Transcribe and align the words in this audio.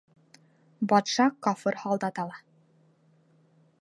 Батша 0.93 1.27
кафыр 1.47 1.77
һалдат 1.83 2.23
ала 2.25 2.43